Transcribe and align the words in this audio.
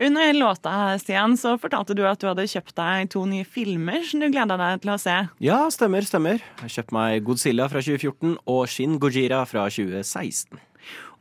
Under 0.00 0.32
låta 0.32 0.98
Stian, 0.98 1.36
så 1.36 1.58
fortalte 1.60 1.92
du 1.92 2.06
at 2.08 2.22
du 2.22 2.30
hadde 2.30 2.46
kjøpt 2.48 2.72
deg 2.78 3.10
to 3.12 3.26
nye 3.28 3.44
filmer 3.44 4.00
som 4.08 4.22
du 4.22 4.30
gleda 4.32 4.56
deg 4.56 4.80
til 4.80 4.94
å 4.94 4.96
se. 5.00 5.16
Ja, 5.44 5.58
stemmer, 5.68 6.06
stemmer. 6.08 6.40
Jeg 6.40 6.72
kjøpte 6.72 6.78
kjøpt 6.80 6.94
meg 6.96 7.26
Godzilla 7.26 7.66
fra 7.68 7.82
2014 7.84 8.38
og 8.48 8.62
Shin 8.72 8.96
Gojira 9.02 9.42
fra 9.44 9.66
2016. 9.68 10.56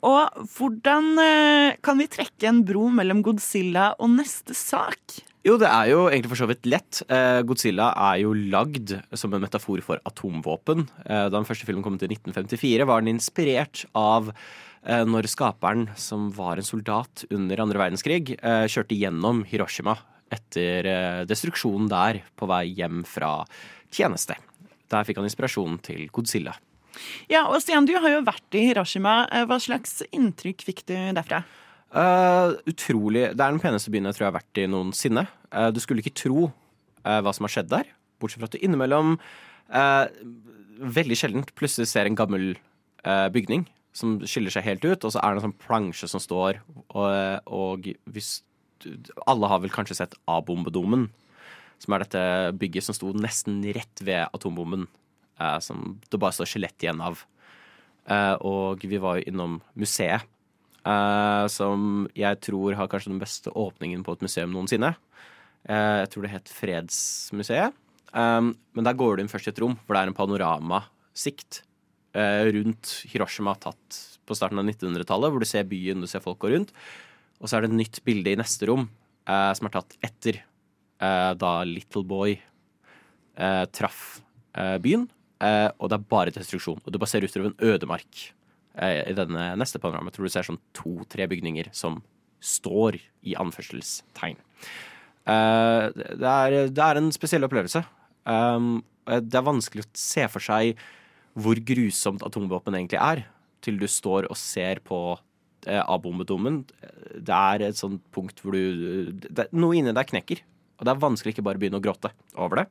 Og 0.07 0.45
hvordan 0.55 1.09
eh, 1.19 1.75
kan 1.83 1.99
vi 1.99 2.07
trekke 2.07 2.47
en 2.47 2.61
bro 2.63 2.85
mellom 2.95 3.19
Godzilla 3.25 3.89
og 3.99 4.13
neste 4.13 4.55
sak? 4.55 5.19
Jo, 5.43 5.57
det 5.59 5.67
er 5.67 5.91
jo 5.91 6.05
egentlig 6.07 6.31
for 6.31 6.39
så 6.39 6.47
vidt 6.47 6.71
lett. 6.71 7.01
Eh, 7.11 7.41
Godzilla 7.47 7.91
er 8.11 8.21
jo 8.23 8.31
lagd 8.31 8.95
som 9.11 9.35
en 9.35 9.43
metafor 9.43 9.83
for 9.83 9.99
atomvåpen. 10.07 10.87
Eh, 11.03 11.27
da 11.27 11.35
den 11.35 11.47
første 11.47 11.67
filmen 11.67 11.83
kom 11.83 11.99
til 11.99 12.15
1954, 12.15 12.87
var 12.87 13.03
den 13.03 13.17
inspirert 13.17 13.83
av 13.91 14.31
når 14.83 15.27
skaperen, 15.27 15.89
som 15.99 16.29
var 16.31 16.57
en 16.57 16.65
soldat 16.65 17.25
under 17.35 17.59
andre 17.59 17.81
verdenskrig, 17.81 18.37
eh, 18.39 18.65
kjørte 18.71 18.95
gjennom 18.95 19.43
Hiroshima 19.49 19.97
etter 20.31 20.87
eh, 20.87 21.25
destruksjonen 21.27 21.89
der 21.91 22.21
på 22.39 22.47
vei 22.49 22.63
hjem 22.77 23.03
fra 23.07 23.43
tjeneste. 23.91 24.37
Der 24.89 25.05
fikk 25.05 25.19
han 25.19 25.27
inspirasjon 25.27 25.77
til 25.85 26.07
Godzilla. 26.13 26.55
Ja, 27.29 27.45
og 27.47 27.59
Stian, 27.61 27.87
du 27.87 27.93
har 27.97 28.09
jo 28.09 28.23
vært 28.25 28.57
i 28.57 28.65
Hiroshima. 28.69 29.23
Eh, 29.33 29.45
Hva 29.49 29.59
slags 29.61 29.99
inntrykk 30.09 30.65
fikk 30.67 30.85
du 30.89 30.95
derfra? 31.17 31.43
Uh, 31.89 32.53
utrolig 32.69 33.31
Det 33.33 33.41
er 33.41 33.49
den 33.49 33.61
peneste 33.63 33.89
byen 33.89 34.05
jeg 34.05 34.13
tror 34.13 34.27
jeg 34.27 34.29
har 34.29 34.39
vært 34.39 34.59
i 34.61 34.67
noensinne. 34.69 35.23
Uh, 35.49 35.69
du 35.73 35.79
skulle 35.81 36.03
ikke 36.03 36.17
tro 36.21 36.49
uh, 36.51 37.19
hva 37.25 37.33
som 37.33 37.47
har 37.47 37.55
skjedd 37.55 37.71
der, 37.71 37.89
bortsett 38.21 38.43
fra 38.43 38.49
at 38.51 38.57
du 38.57 38.61
innimellom 38.61 39.15
eh, 39.73 40.05
veldig 40.79 41.17
sjeldent 41.17 41.53
plutselig 41.57 41.89
ser 41.91 42.09
en 42.09 42.17
gammel 42.17 42.51
eh, 42.53 43.27
bygning 43.33 43.65
som 43.95 44.19
skiller 44.21 44.53
seg 44.53 44.67
helt 44.67 44.85
ut, 44.85 45.05
og 45.05 45.13
så 45.13 45.21
er 45.21 45.33
det 45.33 45.41
en 45.41 45.47
sånn 45.49 45.61
plansje 45.61 46.09
som 46.11 46.21
står, 46.23 46.61
og, 46.93 47.49
og 47.49 47.89
hvis 48.13 48.39
Alle 49.27 49.47
har 49.51 49.59
vel 49.59 49.73
kanskje 49.73 49.97
sett 49.97 50.13
A-bombedomen, 50.31 51.09
som 51.83 51.95
er 51.95 52.05
dette 52.05 52.21
bygget 52.59 52.85
som 52.85 52.95
sto 52.95 53.11
nesten 53.11 53.57
rett 53.75 54.03
ved 54.03 54.31
atombomben, 54.35 54.85
eh, 55.39 55.57
som 55.63 55.97
det 56.07 56.19
bare 56.19 56.35
står 56.37 56.47
skjelett 56.47 56.85
igjen 56.85 57.03
av. 57.03 57.25
Eh, 58.07 58.35
og 58.47 58.85
vi 58.87 59.01
var 59.03 59.19
jo 59.19 59.27
innom 59.27 59.57
museet. 59.75 60.23
Eh, 60.87 61.45
som 61.51 62.07
jeg 62.15 62.39
tror 62.45 62.77
har 62.79 62.87
kanskje 62.87 63.11
den 63.11 63.19
beste 63.19 63.51
åpningen 63.51 64.05
på 64.07 64.15
et 64.15 64.23
museum 64.23 64.55
noensinne. 64.55 64.93
Eh, 65.67 65.97
jeg 66.05 66.11
tror 66.13 66.25
det 66.25 66.33
het 66.37 66.51
Fredsmuseet. 66.55 67.75
Um, 68.09 68.55
men 68.73 68.87
der 68.87 68.97
går 68.97 69.17
du 69.17 69.21
inn 69.21 69.29
først 69.29 69.45
i 69.45 69.51
et 69.51 69.59
rom 69.61 69.75
hvor 69.85 69.93
det 69.93 69.99
er 70.01 70.09
en 70.09 70.15
panoramasikt 70.17 71.59
eh, 71.59 71.65
rundt 72.13 72.91
Hiroshima 73.11 73.53
tatt 73.61 73.97
på 74.29 74.37
starten 74.37 74.61
av 74.61 74.67
1900-tallet, 74.67 75.33
hvor 75.33 75.41
du 75.41 75.47
ser 75.49 75.67
byen, 75.69 76.01
du 76.01 76.09
ser 76.09 76.23
folk 76.23 76.39
gå 76.41 76.53
rundt. 76.53 76.73
Og 77.39 77.49
så 77.49 77.57
er 77.57 77.65
det 77.65 77.71
et 77.71 77.79
nytt 77.79 78.01
bilde 78.05 78.33
i 78.33 78.39
neste 78.39 78.67
rom 78.69 78.87
eh, 79.29 79.51
som 79.57 79.69
er 79.69 79.75
tatt 79.75 79.95
etter 80.05 80.41
eh, 80.41 81.31
da 81.39 81.53
Little 81.67 82.03
Boy 82.07 82.35
eh, 82.35 83.63
traff 83.75 84.19
eh, 84.57 84.77
byen. 84.83 85.07
Eh, 85.39 85.69
og 85.79 85.91
det 85.91 85.99
er 85.99 86.11
bare 86.11 86.35
destruksjon. 86.35 86.81
Og 86.83 86.91
du 86.91 86.99
bare 86.99 87.11
ser 87.11 87.25
utover 87.25 87.51
en 87.51 87.71
ødemark 87.71 88.25
eh, 88.75 89.01
i 89.07 89.15
denne 89.17 89.53
neste 89.59 89.81
panorama. 89.81 90.11
Jeg 90.11 90.19
tror 90.19 90.29
du 90.29 90.35
ser 90.35 90.49
sånn 90.49 90.61
to-tre 90.77 91.29
bygninger 91.31 91.71
som 91.75 92.01
står 92.43 92.99
i 93.27 93.35
anførselstegn. 93.39 94.39
Eh, 95.29 95.85
det, 95.95 96.35
er, 96.35 96.59
det 96.71 96.85
er 96.85 96.99
en 96.99 97.11
spesiell 97.15 97.47
opplevelse. 97.47 97.85
Det 98.29 99.37
er 99.39 99.47
vanskelig 99.47 99.87
å 99.87 99.91
se 99.97 100.25
for 100.29 100.43
seg 100.43 100.77
hvor 101.37 101.59
grusomt 101.65 102.23
atomvåpen 102.25 102.77
egentlig 102.77 103.01
er, 103.01 103.25
til 103.65 103.79
du 103.81 103.87
står 103.91 104.29
og 104.29 104.37
ser 104.39 104.79
på 104.85 104.99
eh, 105.67 105.81
A-bombedommen. 105.81 106.63
Det 107.19 107.35
er 107.35 107.67
et 107.67 107.79
sånt 107.79 108.01
punkt 108.15 108.39
hvor 108.43 108.55
du 108.55 109.11
det, 109.11 109.49
Noe 109.51 109.77
inni 109.77 109.93
deg 109.95 110.09
knekker. 110.09 110.41
Og 110.79 110.87
det 110.87 110.93
er 110.93 111.03
vanskelig 111.03 111.35
ikke 111.35 111.45
bare 111.45 111.59
å 111.59 111.61
begynne 111.61 111.79
å 111.81 111.83
gråte 111.83 112.13
over 112.39 112.61
det. 112.61 112.67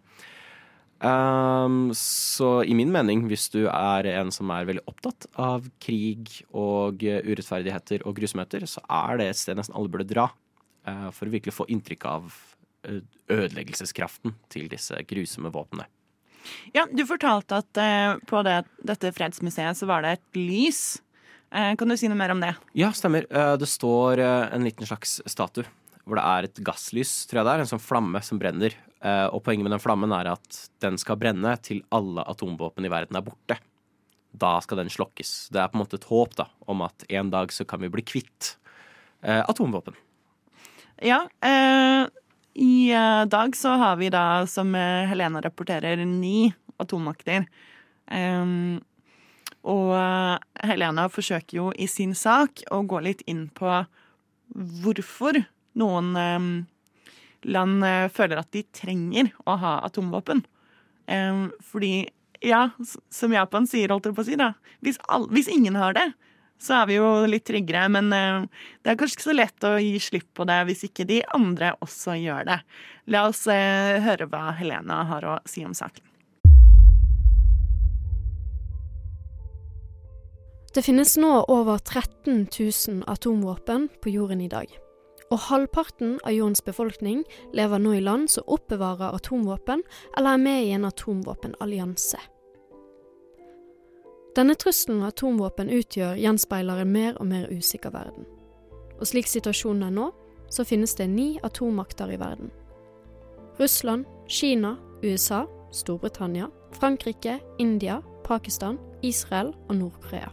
Um, 0.99 1.93
så 1.95 2.65
i 2.67 2.75
min 2.75 2.91
mening, 2.91 3.29
hvis 3.31 3.47
du 3.55 3.69
er 3.71 4.09
en 4.17 4.33
som 4.35 4.51
er 4.51 4.67
veldig 4.67 4.83
opptatt 4.91 5.29
av 5.39 5.69
krig 5.83 6.41
og 6.51 7.05
eh, 7.07 7.23
urettferdigheter 7.23 8.03
og 8.03 8.17
grusomheter, 8.19 8.67
så 8.67 8.83
er 8.83 9.21
det 9.21 9.29
et 9.31 9.39
sted 9.39 9.61
nesten 9.61 9.77
alle 9.79 9.93
burde 9.93 10.09
dra. 10.11 10.27
uh, 10.89 11.11
for 11.13 11.29
å 11.29 11.35
virkelig 11.35 11.55
få 11.55 11.69
inntrykk 11.69 12.09
av 12.09 12.33
eh, 12.89 13.03
ødeleggelseskraften 13.31 14.35
til 14.51 14.67
disse 14.73 14.97
grusomme 15.07 15.53
våpnene. 15.53 15.87
Ja, 16.75 16.87
Du 16.93 17.05
fortalte 17.09 17.59
at 17.63 17.81
eh, 17.83 18.17
på 18.29 18.43
det, 18.47 18.63
dette 18.85 19.13
fredsmuseet 19.17 19.77
så 19.79 19.87
var 19.89 20.03
det 20.05 20.17
et 20.19 20.39
lys. 20.39 21.01
Eh, 21.53 21.75
kan 21.81 21.89
du 21.89 21.97
si 21.97 22.09
noe 22.11 22.19
mer 22.21 22.35
om 22.35 22.41
det? 22.45 22.55
Ja, 22.77 22.91
stemmer. 22.93 23.25
Eh, 23.31 23.55
Det 23.61 23.69
står 23.69 24.19
eh, 24.21 24.49
en 24.55 24.65
liten 24.69 24.87
slags 24.89 25.21
statue 25.27 25.65
hvor 26.09 26.17
det 26.17 26.25
er 26.25 26.47
et 26.47 26.59
gasslys, 26.65 27.11
tror 27.29 27.43
jeg 27.43 27.45
det 27.45 27.53
er, 27.53 27.61
en 27.67 27.69
sånn 27.69 27.83
flamme 27.85 28.21
som 28.25 28.39
brenner. 28.41 28.73
Eh, 29.05 29.27
Og 29.29 29.43
poenget 29.45 29.67
med 29.67 29.75
den 29.77 29.83
flammen 29.85 30.13
er 30.17 30.31
at 30.33 30.61
den 30.81 30.97
skal 30.97 31.19
brenne 31.21 31.53
til 31.61 31.83
alle 31.93 32.25
atomvåpen 32.25 32.87
i 32.89 32.93
verden 32.93 33.17
er 33.21 33.27
borte. 33.27 33.59
Da 34.33 34.55
skal 34.65 34.81
den 34.81 34.89
slokkes. 34.93 35.51
Det 35.53 35.61
er 35.61 35.69
på 35.69 35.77
en 35.77 35.83
måte 35.85 35.99
et 36.01 36.09
håp 36.09 36.33
da, 36.39 36.47
om 36.67 36.81
at 36.87 37.05
en 37.13 37.29
dag 37.33 37.53
så 37.53 37.67
kan 37.69 37.81
vi 37.85 37.91
bli 37.93 38.05
kvitt 38.09 38.55
atomvåpen. 39.23 39.97
Ja, 41.05 41.21
eh, 41.45 42.07
i 42.59 42.91
eh, 42.91 43.25
dag 43.25 43.57
så 43.57 43.69
har 43.69 43.97
vi 43.97 44.11
da, 44.11 44.47
som 44.47 44.75
eh, 44.75 45.07
Helena 45.07 45.41
rapporterer, 45.41 45.97
ni 46.05 46.51
atommakter. 46.77 47.45
Um, 48.11 48.81
og 49.63 49.93
eh, 49.95 50.67
Helena 50.67 51.05
forsøker 51.13 51.61
jo 51.61 51.69
i 51.79 51.87
sin 51.87 52.17
sak 52.19 52.65
å 52.75 52.81
gå 52.83 52.99
litt 53.05 53.23
inn 53.31 53.47
på 53.55 53.77
hvorfor 54.83 55.39
noen 55.79 56.11
um, 56.19 56.51
land 57.47 57.85
føler 58.11 58.41
at 58.41 58.51
de 58.57 58.65
trenger 58.75 59.31
å 59.47 59.55
ha 59.63 59.77
atomvåpen. 59.87 60.43
Um, 61.07 61.53
fordi, 61.63 62.09
ja, 62.43 62.71
som 63.15 63.37
Japan 63.37 63.71
sier, 63.71 63.95
holdt 63.95 64.11
jeg 64.11 64.19
på 64.19 64.25
å 64.25 64.31
si, 64.33 64.41
da. 64.41 64.57
Hvis, 64.83 64.99
all, 65.07 65.29
hvis 65.31 65.53
ingen 65.53 65.79
har 65.79 65.95
det, 65.95 66.09
så 66.59 66.81
er 66.81 66.91
vi 66.91 66.99
jo 66.99 67.09
litt 67.31 67.47
tryggere. 67.49 67.87
Men 67.95 68.13
eh, 68.15 68.45
det 68.83 68.93
er 68.93 68.99
kanskje 69.01 69.19
ikke 69.19 69.29
så 69.31 69.37
lett 69.37 69.67
å 69.67 69.77
gi 69.83 69.95
slipp 70.03 70.29
på 70.37 70.47
det 70.49 70.59
hvis 70.69 70.85
ikke 70.91 71.09
de 71.09 71.23
andre 71.37 71.73
også 71.85 72.19
gjør 72.19 72.51
det. 72.51 72.61
La 73.15 73.27
oss 73.31 73.47
eh, 73.53 73.99
høre 74.05 74.29
hva 74.31 74.51
Helena 74.59 75.05
har 75.09 75.27
å 75.27 75.39
si 75.49 75.65
om 75.67 75.77
saken. 75.77 76.05
Det 80.75 80.85
finnes 80.85 81.15
nå 81.17 81.31
over 81.49 81.81
13 81.81 82.45
000 82.53 83.01
atomvåpen 83.09 83.89
på 84.03 84.13
jorden 84.13 84.45
i 84.45 84.51
dag. 84.53 84.69
Og 85.33 85.41
halvparten 85.49 86.19
av 86.25 86.33
jordens 86.33 86.63
befolkning 86.65 87.25
lever 87.57 87.81
nå 87.83 87.97
i 87.97 88.03
land 88.05 88.31
som 88.33 88.47
oppbevarer 88.47 89.17
atomvåpen 89.17 89.83
eller 90.17 90.37
er 90.37 90.45
med 90.45 90.65
i 90.65 90.75
en 90.77 90.87
atomvåpenallianse. 90.89 92.21
Denne 94.37 94.55
trusselen 94.55 95.03
atomvåpen 95.03 95.71
utgjør, 95.73 96.19
gjenspeiler 96.21 96.83
en 96.83 96.93
mer 96.93 97.17
og 97.21 97.27
mer 97.27 97.49
usikker 97.51 97.91
verden. 97.91 98.27
Og 99.01 99.07
slik 99.07 99.27
situasjonen 99.27 99.89
er 99.89 99.95
nå, 99.95 100.11
så 100.51 100.65
finnes 100.65 100.95
det 100.95 101.09
ni 101.11 101.39
atommakter 101.45 102.13
i 102.13 102.19
verden. 102.21 102.51
Russland, 103.59 104.05
Kina, 104.29 104.77
USA, 105.03 105.45
Storbritannia, 105.73 106.49
Frankrike, 106.73 107.39
India, 107.59 108.01
Pakistan, 108.25 108.79
Israel 109.03 109.55
og 109.69 109.77
Nord-Korea. 109.77 110.31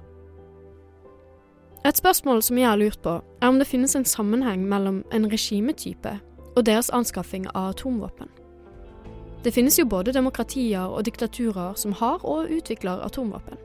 Et 1.86 1.98
spørsmål 1.98 2.42
som 2.44 2.58
jeg 2.58 2.70
har 2.70 2.78
lurt 2.78 3.02
på, 3.02 3.20
er 3.42 3.48
om 3.48 3.60
det 3.60 3.68
finnes 3.68 3.96
en 3.96 4.06
sammenheng 4.06 4.66
mellom 4.68 5.04
en 5.14 5.32
regimetype 5.32 6.20
og 6.56 6.66
deres 6.66 6.90
anskaffing 6.90 7.46
av 7.54 7.76
atomvåpen. 7.76 8.30
Det 9.44 9.54
finnes 9.54 9.78
jo 9.80 9.86
både 9.86 10.14
demokratier 10.14 10.90
og 10.90 11.06
diktaturer 11.06 11.74
som 11.78 11.94
har 11.94 12.26
og 12.26 12.50
utvikler 12.50 13.04
atomvåpen. 13.06 13.58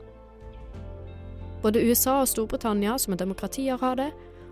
Både 1.61 1.81
USA 1.85 2.21
og 2.21 2.29
Storbritannia, 2.29 2.97
som 2.97 3.13
er 3.13 3.21
demokratier, 3.21 3.77
har 3.77 3.95
det, 3.99 4.09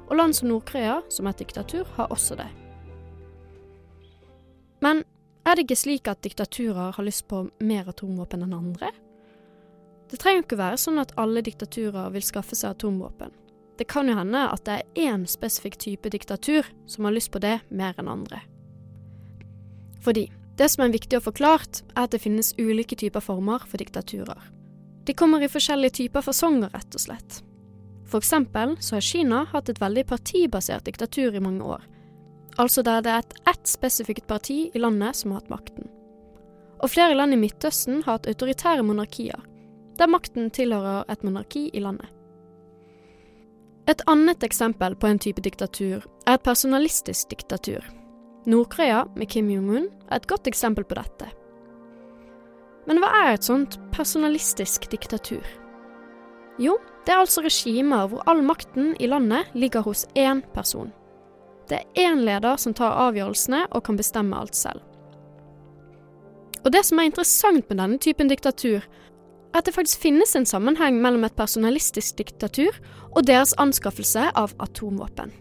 og 0.09 0.17
land 0.17 0.35
som 0.37 0.49
Nord-Korea, 0.49 1.01
som 1.09 1.25
er 1.25 1.35
et 1.35 1.43
diktatur, 1.43 1.85
har 1.97 2.11
også 2.13 2.37
det. 2.37 2.47
Men 4.81 5.03
er 5.45 5.55
det 5.55 5.65
ikke 5.65 5.79
slik 5.81 6.07
at 6.07 6.21
diktaturer 6.23 6.93
har 6.95 7.05
lyst 7.05 7.27
på 7.27 7.47
mer 7.59 7.89
atomvåpen 7.89 8.45
enn 8.45 8.55
andre? 8.55 8.91
Det 10.09 10.19
trenger 10.21 10.45
ikke 10.45 10.59
være 10.59 10.79
sånn 10.81 11.01
at 11.01 11.13
alle 11.21 11.43
diktaturer 11.45 12.09
vil 12.13 12.25
skaffe 12.25 12.57
seg 12.57 12.73
atomvåpen. 12.73 13.33
Det 13.79 13.87
kan 13.87 14.09
jo 14.09 14.17
hende 14.17 14.41
at 14.51 14.65
det 14.67 14.79
er 14.79 15.09
én 15.09 15.23
spesifikk 15.29 15.77
type 15.79 16.09
diktatur 16.11 16.67
som 16.89 17.05
har 17.07 17.15
lyst 17.15 17.31
på 17.31 17.41
det 17.41 17.59
mer 17.69 17.95
enn 17.97 18.11
andre. 18.11 18.41
Fordi 20.03 20.29
Det 20.59 20.67
som 20.67 20.83
er 20.83 20.91
viktig 20.91 21.15
å 21.15 21.23
få 21.23 21.31
klart, 21.31 21.85
er 21.95 22.03
at 22.03 22.11
det 22.11 22.19
finnes 22.19 22.49
ulike 22.59 22.97
typer 22.99 23.23
former 23.23 23.63
for 23.63 23.79
diktaturer. 23.79 24.41
De 25.05 25.13
kommer 25.13 25.43
i 25.43 25.49
forskjellige 25.51 25.97
typer 26.01 26.25
fasonger, 26.25 26.69
rett 26.73 26.95
og 26.95 27.01
slett. 27.01 27.39
For 28.09 28.21
eksempel 28.21 28.75
så 28.81 28.97
har 28.97 29.05
Kina 29.05 29.43
hatt 29.51 29.69
et 29.69 29.81
veldig 29.81 30.05
partibasert 30.09 30.85
diktatur 30.85 31.35
i 31.35 31.43
mange 31.43 31.65
år. 31.65 31.83
Altså 32.59 32.83
der 32.83 33.03
det 33.05 33.11
er 33.13 33.23
et 33.23 33.35
ett 33.53 33.67
spesifikt 33.69 34.27
parti 34.27 34.69
i 34.73 34.81
landet 34.81 35.15
som 35.15 35.31
har 35.31 35.41
hatt 35.41 35.53
makten. 35.53 35.89
Og 36.79 36.89
flere 36.89 37.15
land 37.15 37.35
i 37.35 37.39
Midtøsten 37.39 38.03
har 38.03 38.17
hatt 38.17 38.27
autoritære 38.27 38.83
monarkier, 38.83 39.39
der 39.99 40.07
makten 40.11 40.49
tilhører 40.51 41.05
et 41.11 41.23
monarki 41.23 41.69
i 41.73 41.83
landet. 41.83 42.07
Et 43.89 44.01
annet 44.07 44.43
eksempel 44.45 44.95
på 44.95 45.07
en 45.09 45.19
type 45.19 45.41
diktatur 45.41 46.03
er 46.27 46.35
et 46.35 46.45
personalistisk 46.45 47.31
diktatur. 47.31 47.81
Nord-Korea 48.45 49.03
med 49.15 49.29
Kim 49.29 49.49
Jong-un 49.49 49.89
er 50.09 50.19
et 50.19 50.27
godt 50.29 50.47
eksempel 50.47 50.85
på 50.85 50.97
dette. 50.99 51.27
Men 52.87 53.01
hva 53.01 53.09
er 53.23 53.33
et 53.33 53.45
sånt 53.45 53.79
personalistisk 53.99 54.87
diktatur? 54.91 55.43
Jo, 56.59 56.77
det 57.05 57.13
er 57.13 57.21
altså 57.23 57.43
regimer 57.43 58.07
hvor 58.07 58.23
all 58.29 58.41
makten 58.43 58.93
i 58.99 59.07
landet 59.07 59.51
ligger 59.53 59.83
hos 59.83 60.05
én 60.15 60.41
person. 60.55 60.91
Det 61.69 61.79
er 61.79 62.07
én 62.09 62.23
leder 62.25 62.57
som 62.57 62.73
tar 62.73 62.97
avgjørelsene 63.07 63.65
og 63.69 63.83
kan 63.85 63.99
bestemme 63.99 64.39
alt 64.39 64.55
selv. 64.55 64.81
Og 66.65 66.71
det 66.75 66.83
som 66.85 66.99
er 66.99 67.07
interessant 67.07 67.69
med 67.69 67.79
denne 67.79 67.99
typen 68.01 68.31
diktatur, 68.31 68.83
er 69.53 69.59
at 69.59 69.65
det 69.65 69.73
faktisk 69.73 70.01
finnes 70.03 70.35
en 70.35 70.45
sammenheng 70.45 70.99
mellom 71.01 71.23
et 71.25 71.37
personalistisk 71.37 72.19
diktatur 72.19 72.75
og 73.15 73.25
deres 73.27 73.55
anskaffelse 73.57 74.27
av 74.37 74.53
atomvåpen. 74.59 75.31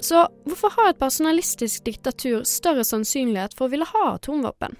Så 0.00 0.26
hvorfor 0.48 0.72
har 0.76 0.90
et 0.90 1.00
personalistisk 1.00 1.84
diktatur 1.84 2.44
større 2.48 2.84
sannsynlighet 2.84 3.56
for 3.56 3.68
å 3.68 3.74
ville 3.74 3.88
ha 3.88 4.04
atomvåpen? 4.14 4.76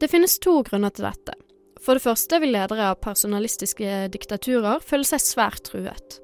Det 0.00 0.10
finnes 0.12 0.38
to 0.44 0.58
grunner 0.66 0.92
til 0.92 1.06
dette. 1.08 1.32
For 1.80 1.96
det 1.96 2.04
første 2.04 2.40
vil 2.42 2.52
ledere 2.52 2.90
av 2.90 3.00
personalistiske 3.04 4.08
diktaturer 4.12 4.82
føle 4.84 5.06
seg 5.08 5.22
svært 5.24 5.62
truet. 5.70 6.18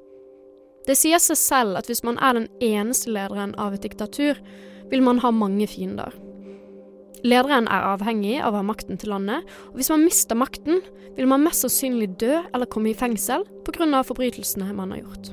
Det 0.87 0.97
sier 0.99 1.23
seg 1.23 1.39
selv 1.39 1.79
at 1.79 1.89
hvis 1.89 2.03
man 2.05 2.19
er 2.19 2.37
den 2.37 2.49
eneste 2.65 3.13
lederen 3.15 3.55
av 3.61 3.77
et 3.77 3.85
diktatur, 3.87 4.41
vil 4.91 5.05
man 5.05 5.23
ha 5.23 5.31
mange 5.33 5.69
fiender. 5.71 6.13
Lederen 7.23 7.69
er 7.71 7.87
avhengig 7.93 8.41
av 8.43 8.57
å 8.57 8.61
ha 8.61 8.67
makten 8.67 8.99
til 8.99 9.13
landet, 9.15 9.47
og 9.71 9.79
hvis 9.79 9.93
man 9.93 10.03
mister 10.03 10.37
makten, 10.37 10.83
vil 11.15 11.31
man 11.31 11.45
mest 11.45 11.63
sannsynlig 11.63 12.11
dø 12.19 12.41
eller 12.41 12.67
komme 12.67 12.91
i 12.91 12.99
fengsel 12.99 13.47
pga. 13.65 14.03
forbrytelsene 14.03 14.73
man 14.75 14.91
har 14.91 15.05
gjort. 15.05 15.33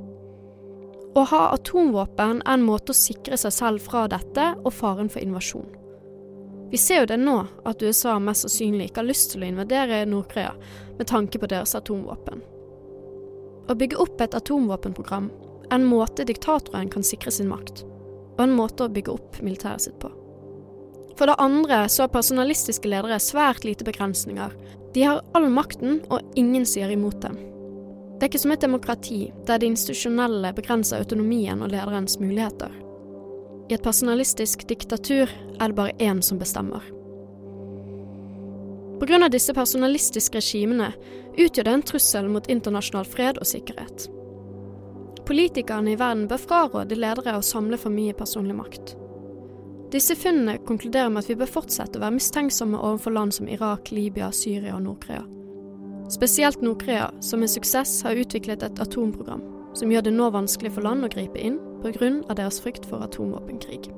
Å 1.17 1.25
ha 1.33 1.41
atomvåpen 1.55 2.43
er 2.45 2.53
en 2.53 2.63
måte 2.63 2.93
å 2.93 3.01
sikre 3.01 3.35
seg 3.41 3.51
selv 3.51 3.81
fra 3.81 4.05
dette 4.07 4.53
og 4.61 4.73
faren 4.73 5.09
for 5.09 5.19
invasjon. 5.19 5.78
Vi 6.71 6.77
ser 6.77 6.99
jo 6.99 7.09
det 7.09 7.17
nå, 7.17 7.35
at 7.65 7.81
USA 7.81 8.19
mest 8.21 8.45
sannsynlig 8.45 8.89
ikke 8.89 9.01
har 9.01 9.09
lyst 9.09 9.31
til 9.33 9.43
å 9.43 9.49
invadere 9.49 10.03
Nord-Korea 10.05 10.53
med 10.99 11.07
tanke 11.09 11.41
på 11.41 11.49
deres 11.49 11.73
atomvåpen. 11.77 12.43
Å 13.69 13.75
bygge 13.77 13.97
opp 14.01 14.21
et 14.21 14.37
atomvåpenprogram 14.37 15.29
er 15.69 15.75
en 15.75 15.87
måte 15.89 16.25
diktatoren 16.29 16.89
kan 16.93 17.05
sikre 17.05 17.33
sin 17.33 17.49
makt, 17.49 17.83
og 18.37 18.43
en 18.45 18.55
måte 18.57 18.85
å 18.85 18.93
bygge 18.93 19.13
opp 19.13 19.39
militæret 19.45 19.85
sitt 19.85 19.97
på. 20.01 20.11
For 21.17 21.27
det 21.27 21.39
andre 21.41 21.83
så 21.91 22.05
har 22.05 22.13
personalistiske 22.13 22.89
ledere 22.89 23.17
svært 23.19 23.65
lite 23.67 23.83
begrensninger. 23.83 24.53
De 24.93 25.03
har 25.03 25.23
all 25.35 25.49
makten, 25.51 25.99
og 26.09 26.37
ingen 26.39 26.65
sier 26.69 26.93
imot 26.93 27.19
dem. 27.25 27.35
Det 28.19 28.25
er 28.25 28.31
ikke 28.31 28.41
som 28.45 28.53
et 28.53 28.63
demokrati, 28.63 29.19
der 29.47 29.59
det 29.59 29.67
institusjonelle 29.73 30.53
begrenser 30.55 31.01
autonomien 31.01 31.61
og 31.63 31.73
lederens 31.73 32.17
muligheter. 32.21 32.71
I 33.69 33.75
et 33.77 33.83
personalistisk 33.85 34.63
diktatur 34.65 35.29
er 35.29 35.67
det 35.69 35.77
bare 35.77 35.93
én 36.01 36.23
som 36.25 36.39
bestemmer. 36.41 36.81
Pga. 38.99 39.29
disse 39.29 39.53
personalistiske 39.53 40.41
regimene 40.41 40.89
utgjør 41.37 41.67
det 41.67 41.75
en 41.75 41.83
trussel 41.91 42.31
mot 42.33 42.49
internasjonal 42.49 43.05
fred 43.05 43.37
og 43.37 43.45
sikkerhet. 43.47 44.07
Politikerne 45.29 45.93
i 45.93 45.99
verden 46.01 46.25
bør 46.27 46.41
fraråde 46.41 46.97
ledere 46.97 47.37
å 47.37 47.45
samle 47.45 47.77
for 47.77 47.93
mye 47.93 48.17
personlig 48.17 48.57
makt. 48.57 48.95
Disse 49.93 50.17
funnene 50.17 50.57
konkluderer 50.65 51.13
med 51.13 51.23
at 51.23 51.29
vi 51.29 51.37
bør 51.37 51.53
fortsette 51.53 52.01
å 52.01 52.03
være 52.03 52.17
mistenksomme 52.17 52.77
overfor 52.77 53.13
land 53.13 53.37
som 53.37 53.47
Irak, 53.47 53.93
Libya, 53.93 54.33
Syria 54.33 54.75
og 54.75 54.85
Nord-Korea. 54.87 55.23
Spesielt 56.09 56.65
Nord-Korea, 56.65 57.11
som 57.21 57.45
med 57.45 57.53
suksess 57.53 58.01
har 58.01 58.17
utviklet 58.17 58.65
et 58.65 58.81
atomprogram, 58.81 59.45
som 59.77 59.93
gjør 59.93 60.09
det 60.09 60.17
nå 60.17 60.33
vanskelig 60.33 60.73
for 60.73 60.89
land 60.89 61.05
å 61.05 61.13
gripe 61.13 61.37
inn 61.37 61.59
pga. 61.81 62.33
deres 62.35 62.59
frykt 62.61 62.85
for 62.89 63.03
atomvåpenkrig. 63.03 63.89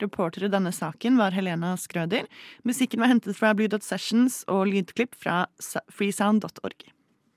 Reporter 0.00 0.46
i 0.46 0.52
denne 0.52 0.72
saken 0.72 1.18
var 1.20 1.34
Helena 1.36 1.74
Skrøder. 1.76 2.24
Musikken 2.64 3.02
var 3.02 3.12
hentet 3.12 3.36
fra 3.36 3.52
Blue 3.54 3.68
Dot 3.68 3.84
Sessions 3.84 4.42
og 4.48 4.70
lydklipp 4.70 5.14
fra 5.18 5.44
freesound.org. 5.92 6.88